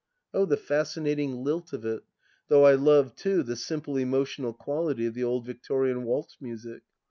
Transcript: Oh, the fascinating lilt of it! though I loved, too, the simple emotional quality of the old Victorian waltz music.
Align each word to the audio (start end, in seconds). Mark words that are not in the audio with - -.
Oh, 0.33 0.45
the 0.47 0.57
fascinating 0.57 1.43
lilt 1.43 1.73
of 1.73 1.85
it! 1.85 2.01
though 2.47 2.63
I 2.65 2.73
loved, 2.73 3.19
too, 3.19 3.43
the 3.43 3.55
simple 3.55 3.97
emotional 3.97 4.51
quality 4.51 5.05
of 5.05 5.13
the 5.13 5.23
old 5.23 5.45
Victorian 5.45 6.05
waltz 6.05 6.37
music. 6.41 6.81